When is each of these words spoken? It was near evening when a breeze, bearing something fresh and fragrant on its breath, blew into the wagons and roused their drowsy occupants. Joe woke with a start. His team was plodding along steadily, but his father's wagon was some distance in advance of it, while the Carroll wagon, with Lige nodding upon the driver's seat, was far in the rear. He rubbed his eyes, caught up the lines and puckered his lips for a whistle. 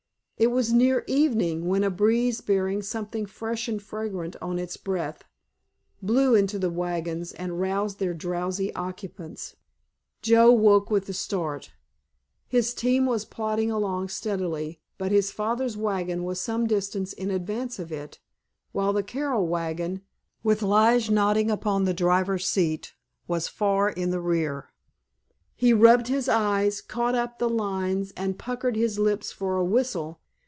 It 0.37 0.49
was 0.49 0.73
near 0.73 1.03
evening 1.05 1.67
when 1.67 1.83
a 1.83 1.91
breeze, 1.91 2.41
bearing 2.41 2.81
something 2.81 3.27
fresh 3.27 3.67
and 3.67 3.79
fragrant 3.79 4.35
on 4.41 4.57
its 4.57 4.75
breath, 4.75 5.23
blew 6.01 6.33
into 6.33 6.57
the 6.57 6.71
wagons 6.71 7.31
and 7.31 7.59
roused 7.59 7.99
their 7.99 8.15
drowsy 8.15 8.73
occupants. 8.73 9.55
Joe 10.23 10.51
woke 10.51 10.89
with 10.89 11.07
a 11.09 11.13
start. 11.13 11.73
His 12.47 12.73
team 12.73 13.05
was 13.05 13.23
plodding 13.23 13.69
along 13.69 14.07
steadily, 14.09 14.81
but 14.97 15.11
his 15.11 15.29
father's 15.29 15.77
wagon 15.77 16.23
was 16.23 16.41
some 16.41 16.65
distance 16.65 17.13
in 17.13 17.29
advance 17.29 17.77
of 17.77 17.91
it, 17.91 18.17
while 18.71 18.93
the 18.93 19.03
Carroll 19.03 19.45
wagon, 19.47 20.01
with 20.41 20.63
Lige 20.63 21.11
nodding 21.11 21.51
upon 21.51 21.83
the 21.85 21.93
driver's 21.93 22.47
seat, 22.47 22.95
was 23.27 23.47
far 23.47 23.89
in 23.91 24.09
the 24.09 24.19
rear. 24.19 24.69
He 25.55 25.71
rubbed 25.71 26.07
his 26.07 26.27
eyes, 26.27 26.81
caught 26.81 27.13
up 27.13 27.37
the 27.37 27.47
lines 27.47 28.11
and 28.17 28.39
puckered 28.39 28.75
his 28.75 28.97
lips 28.97 29.31
for 29.31 29.55
a 29.57 29.63
whistle. 29.63 30.17